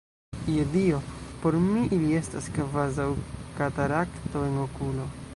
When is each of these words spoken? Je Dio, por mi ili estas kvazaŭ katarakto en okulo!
Je 0.51 0.61
Dio, 0.75 1.01
por 1.43 1.57
mi 1.65 1.83
ili 1.97 2.15
estas 2.19 2.47
kvazaŭ 2.55 3.05
katarakto 3.59 4.43
en 4.47 4.57
okulo! 4.63 5.07